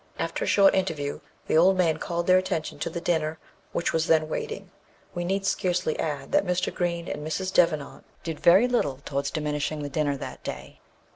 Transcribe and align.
After 0.17 0.43
a 0.45 0.47
short 0.47 0.73
interview, 0.73 1.19
the 1.45 1.55
old 1.59 1.77
man 1.77 1.99
called 1.99 2.25
their 2.25 2.39
attention 2.39 2.79
to 2.79 2.89
the 2.89 2.99
dinner, 2.99 3.37
which 3.71 3.93
was 3.93 4.07
then 4.07 4.27
waiting. 4.27 4.71
We 5.13 5.23
need 5.23 5.45
scarcely 5.45 5.99
add, 5.99 6.31
that 6.31 6.43
Mr. 6.43 6.73
Green 6.73 7.07
and 7.07 7.23
Mrs. 7.23 7.53
Devenant 7.53 8.03
did 8.23 8.39
very 8.39 8.67
little 8.67 8.97
towards 9.05 9.29
diminishing 9.29 9.83
the 9.83 9.89
dinner 9.89 10.17
that 10.17 10.43
day. 10.43 10.79